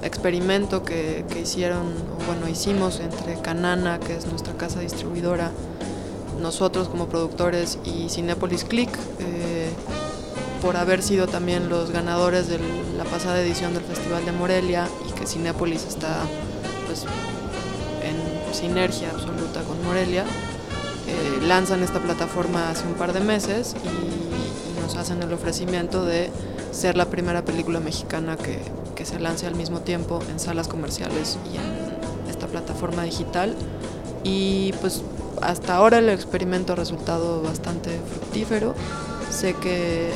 [0.03, 1.81] experimento que, hicieron,
[2.27, 5.49] bueno, hicimos entre Canana, que es nuestra casa distribuidora,
[6.45, 9.67] nosotros como productores y Cinepolis Click, eh,
[10.61, 12.59] por haber sido también los ganadores de
[12.95, 16.19] la pasada edición del Festival de Morelia y que Cinepolis está
[16.85, 17.05] pues
[18.03, 20.23] en sinergia absoluta con Morelia.
[21.07, 26.29] Eh, lanzan esta plataforma hace un par de meses y nos hacen el ofrecimiento de
[26.71, 28.59] ser la primera película mexicana que,
[29.03, 33.55] se lance al mismo tiempo en salas comerciales y en esta plataforma digital.
[34.23, 35.03] Y pues
[35.49, 38.75] hasta ahora el experimento ha resultado bastante fructífero.
[39.29, 40.11] Sé que,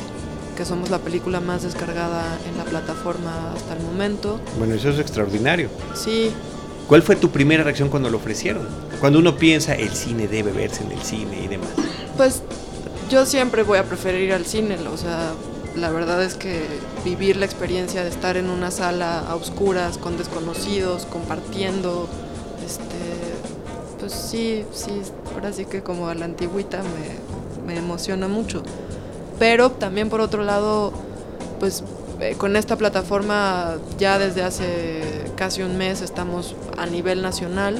[0.57, 4.39] que somos la película más descargada en la plataforma hasta el momento.
[4.57, 5.69] Bueno, eso es extraordinario.
[5.95, 6.31] Sí,
[6.89, 8.67] ¿Cuál fue tu primera reacción cuando lo ofrecieron?
[8.99, 11.69] Cuando uno piensa el cine debe verse en el cine y demás.
[12.17, 12.41] Pues
[13.11, 15.33] yo siempre voy a preferir ir al cine, o sea,
[15.75, 16.65] la verdad es que
[17.05, 22.09] vivir la experiencia de estar en una sala a oscuras con desconocidos, compartiendo,
[22.65, 23.28] este,
[24.10, 25.02] pues sí, sí,
[25.36, 28.63] ahora sí que como a la antigüita me, me emociona mucho.
[29.38, 30.91] Pero también por otro lado,
[31.60, 31.84] pues
[32.19, 35.02] eh, con esta plataforma ya desde hace
[35.36, 37.78] casi un mes estamos a nivel nacional,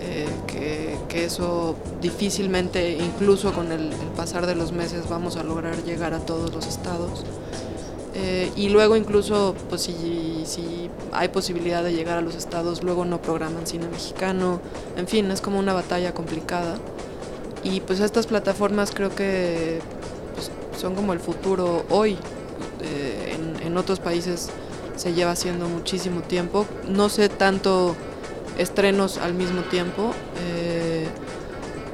[0.00, 5.42] eh, que, que, eso difícilmente, incluso con el, el, pasar de los meses, vamos a
[5.42, 7.24] lograr llegar a todos los estados.
[8.20, 13.04] Eh, y luego incluso, pues si, si hay posibilidad de llegar a los estados, luego
[13.04, 14.60] no programan cine mexicano,
[14.96, 16.76] en fin, es como una batalla complicada.
[17.62, 19.80] Y pues estas plataformas creo que
[20.34, 20.50] pues,
[20.80, 22.18] son como el futuro hoy.
[22.82, 24.50] Eh, en, en, otros países
[24.96, 26.66] se lleva haciendo muchísimo tiempo.
[26.88, 27.94] No sé tanto
[28.58, 31.06] estrenos al mismo tiempo, eh,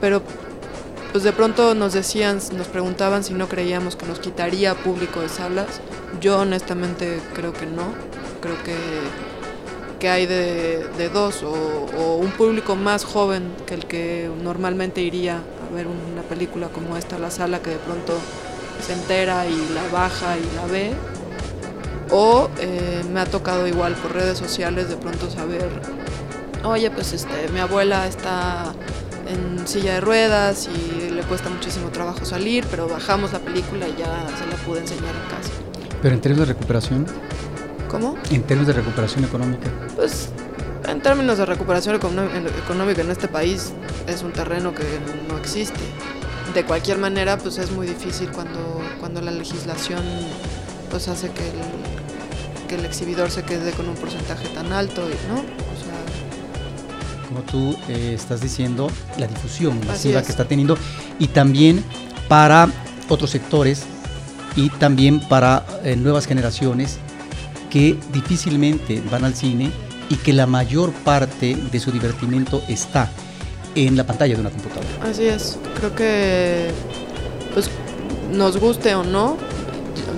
[0.01, 0.23] pero
[1.13, 5.29] pues de pronto nos decían, nos preguntaban si no creíamos que nos quitaría público de
[5.29, 5.81] salas.
[6.21, 7.95] Yo honestamente creo que no.
[8.41, 8.77] Creo que,
[9.99, 15.37] que hay de, de dos, o, un público más joven que el que normalmente iría
[15.39, 18.19] a ver una película como esta a la sala, que de pronto
[18.85, 20.93] se entera y la baja y la ve.
[22.11, 25.69] O eh, me ha tocado igual por redes sociales de pronto saber,
[26.63, 28.75] oye, pues este, mi abuela está
[29.27, 33.97] en silla de ruedas y le cuesta muchísimo trabajo salir, pero bajamos la película y
[33.97, 35.64] ya se la pude enseñar en casa.
[36.05, 37.07] Pero en términos de recuperación.
[37.89, 38.19] ¿Cómo?
[38.31, 39.71] En términos de recuperación económica.
[39.97, 40.29] Pues
[40.87, 43.73] en términos de recuperación económica en este país
[44.07, 44.85] es un terreno que
[45.31, 45.81] no existe.
[46.53, 50.03] De cualquier manera, pues es muy difícil cuando, cuando la legislación
[50.91, 55.37] pues hace que el, que el exhibidor se quede con un porcentaje tan alto, ¿no?
[55.37, 60.77] O sea, como tú eh, estás diciendo, la difusión masiva que está teniendo
[61.19, 61.83] y también
[62.29, 62.69] para
[63.09, 63.87] otros sectores
[64.57, 66.99] y también para eh, nuevas generaciones
[67.71, 69.71] que difícilmente van al cine
[70.09, 73.11] y que la mayor parte de su divertimento está
[73.75, 74.89] en la pantalla de una computadora.
[75.03, 76.71] Así es, creo que
[77.53, 77.71] pues
[78.33, 79.37] nos guste o no,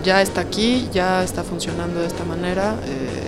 [0.05, 2.77] ya está aquí, ya está funcionando de esta manera.
[2.87, 3.25] Eh,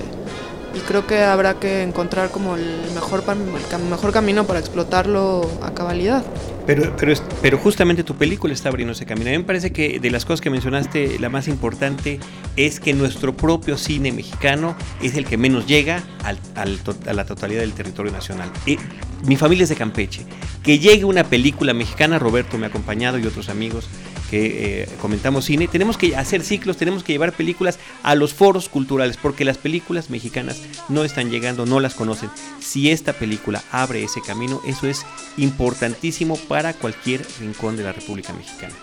[0.78, 2.64] y creo que habrá que encontrar como el
[2.94, 6.24] mejor, el mejor camino para explotarlo a cabalidad.
[6.66, 9.30] Pero, pero, pero justamente tu película está abriendo ese camino.
[9.30, 12.20] A mí me parece que de las cosas que mencionaste, la más importante
[12.56, 17.24] es que nuestro propio cine mexicano es el que menos llega al, al, a la
[17.24, 18.50] totalidad del territorio nacional.
[18.66, 18.78] Y
[19.24, 20.26] mi familia es de Campeche.
[20.62, 23.88] Que llegue una película mexicana, Roberto me ha acompañado y otros amigos
[24.30, 28.68] que eh, comentamos cine, tenemos que hacer ciclos, tenemos que llevar películas a los foros
[28.68, 32.30] culturales, porque las películas mexicanas no están llegando, no las conocen.
[32.60, 35.04] Si esta película abre ese camino, eso es
[35.36, 38.74] importantísimo para cualquier rincón de la República Mexicana.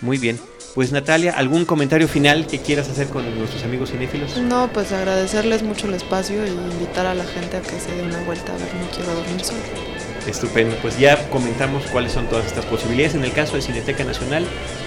[0.00, 0.38] Muy bien.
[0.74, 4.36] Pues Natalia, ¿algún comentario final que quieras hacer con nuestros amigos cinéfilos?
[4.38, 8.02] No, pues agradecerles mucho el espacio y invitar a la gente a que se dé
[8.02, 9.60] una vuelta a ver No quiero dormir solo.
[10.26, 13.14] Estupendo, pues ya comentamos cuáles son todas estas posibilidades.
[13.14, 14.44] En el caso de Cineteca Nacional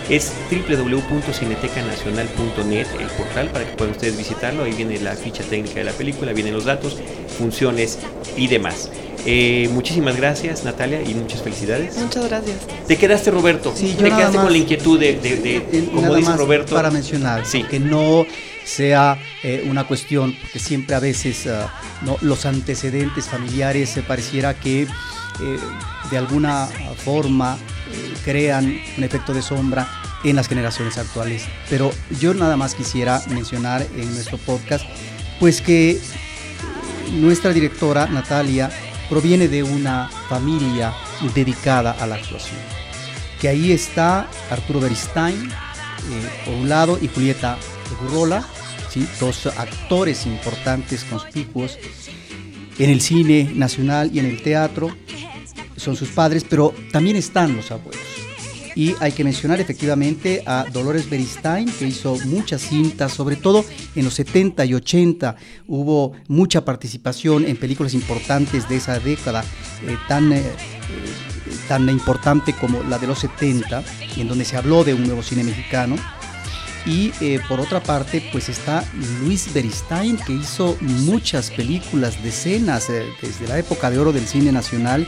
[0.10, 4.63] es www.cinetecanacional.net el portal para que puedan ustedes visitarlo.
[4.63, 6.97] Ahí viene la ficha técnica de la película, vienen los datos,
[7.38, 8.00] funciones
[8.36, 8.89] y demás.
[9.26, 11.97] Eh, muchísimas gracias Natalia y muchas felicidades.
[11.97, 12.58] Muchas gracias.
[12.88, 13.73] ¿Te quedaste Roberto?
[13.76, 16.15] Sí, yo ¿Te nada quedaste más, con la inquietud de, de, de eh, como nada
[16.17, 16.76] dice más Roberto?
[16.76, 17.63] Para mencionar, Sí.
[17.63, 18.26] que no
[18.63, 24.54] sea eh, una cuestión, porque siempre a veces uh, no, los antecedentes familiares se pareciera
[24.54, 24.88] que
[25.41, 25.60] eh,
[26.10, 26.67] de alguna
[27.04, 27.58] forma
[27.91, 29.88] eh, crean un efecto de sombra
[30.23, 31.45] en las generaciones actuales.
[31.69, 34.86] Pero yo nada más quisiera mencionar en nuestro podcast,
[35.39, 36.02] pues que eh,
[37.13, 38.69] nuestra directora Natalia
[39.10, 40.93] proviene de una familia
[41.34, 42.60] dedicada a la actuación.
[43.39, 45.50] Que ahí está Arturo Beristain,
[46.45, 47.58] por un lado, y Julieta
[48.02, 48.44] Gurrola,
[49.19, 51.77] dos actores importantes, conspicuos
[52.79, 54.96] en el cine nacional y en el teatro.
[55.88, 58.02] Son sus padres, pero también están los abuelos.
[58.75, 63.63] Y hay que mencionar efectivamente a Dolores Beristain, que hizo muchas cintas, sobre todo
[63.96, 65.38] en los 70 y 80.
[65.65, 69.46] Hubo mucha participación en películas importantes de esa década,
[69.88, 70.44] eh, tan, eh,
[71.69, 73.81] tan importante como la de los 70,
[74.17, 75.96] en donde se habló de un nuevo cine mexicano.
[76.88, 78.85] Y eh, por otra parte, pues está
[79.21, 84.54] Luis Beristain, que hizo muchas películas, decenas, eh, desde la época de oro del cine
[84.54, 85.06] nacional,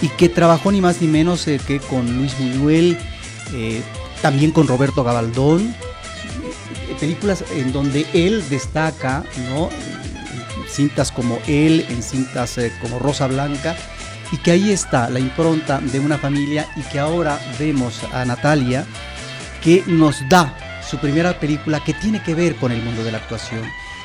[0.00, 2.98] y que trabajó ni más ni menos eh, que con Luis Buñuel,
[3.52, 3.82] eh,
[4.22, 9.70] también con Roberto Gabaldón, eh, películas en donde él destaca, ¿no?
[10.68, 13.76] cintas como él, en cintas como Rosa Blanca,
[14.32, 18.84] y que ahí está la impronta de una familia y que ahora vemos a Natalia
[19.62, 23.18] que nos da su primera película que tiene que ver con el mundo de la
[23.18, 23.62] actuación,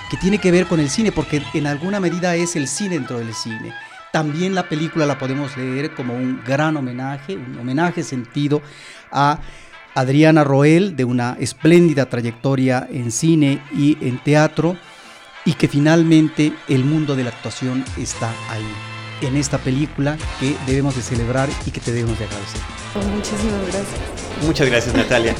[0.10, 3.20] que tiene que ver con el cine, porque en alguna medida es el cine dentro
[3.20, 3.74] del cine.
[4.12, 8.62] También la película la podemos leer como un gran homenaje, un homenaje sentido
[9.12, 9.40] a
[9.94, 14.78] Adriana Roel, de una espléndida trayectoria en cine y en teatro,
[15.46, 20.96] y que finalmente el mundo de la actuación está ahí, en esta película que debemos
[20.96, 22.62] de celebrar y que te debemos de agradecer.
[23.16, 24.44] Muchísimas gracias.
[24.44, 25.36] Muchas gracias Natalia.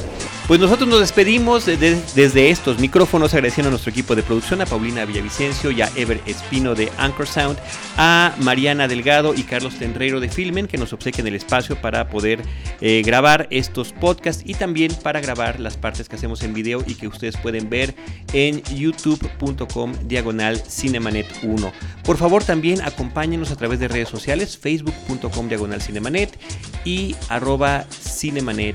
[0.50, 5.04] Pues nosotros nos despedimos desde estos micrófonos agradeciendo a nuestro equipo de producción, a Paulina
[5.04, 7.56] Villavicencio y a Ever Espino de Anchor Sound,
[7.96, 12.42] a Mariana Delgado y Carlos Tenreiro de Filmen que nos obsequian el espacio para poder
[12.80, 16.96] eh, grabar estos podcasts y también para grabar las partes que hacemos en video y
[16.96, 17.94] que ustedes pueden ver
[18.32, 21.72] en youtube.com diagonal cinemanet 1.
[22.02, 26.36] Por favor también acompáñenos a través de redes sociales, facebook.com diagonal cinemanet
[26.84, 28.74] y arroba cinemanet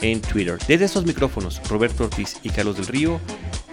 [0.00, 0.58] en Twitter.
[0.66, 3.20] Desde estos micrófonos, Roberto Ortiz y Carlos del Río,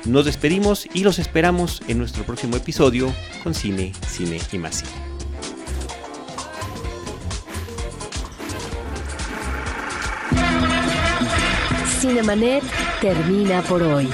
[0.05, 3.13] nos despedimos y los esperamos en nuestro próximo episodio
[3.43, 4.91] con Cine, Cine y más Cine.
[11.99, 12.63] Cinemanet
[13.01, 14.07] termina por hoy.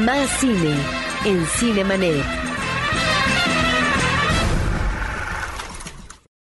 [0.00, 0.74] Más cine
[1.24, 2.39] en Cinemanet.